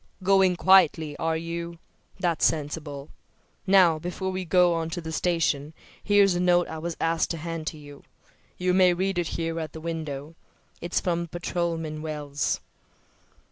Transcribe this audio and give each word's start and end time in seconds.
Going 0.23 0.55
quietly, 0.55 1.15
are 1.17 1.37
you? 1.37 1.77
That's 2.19 2.43
sensible. 2.43 3.09
Now, 3.67 3.99
before 3.99 4.31
we 4.31 4.45
go 4.45 4.73
on 4.73 4.89
to 4.89 4.99
the 4.99 5.11
station 5.11 5.73
here's 6.03 6.33
a 6.33 6.39
note 6.39 6.67
I 6.67 6.79
was 6.79 6.97
asked 6.99 7.29
to 7.29 7.37
hand 7.37 7.71
you. 7.71 8.01
You 8.57 8.73
may 8.73 8.95
read 8.95 9.19
it 9.19 9.27
here 9.37 9.59
at 9.59 9.73
the 9.73 9.79
window. 9.79 10.33
It's 10.81 10.99
from 10.99 11.27
Patrolman 11.27 12.01
Wells." 12.01 12.61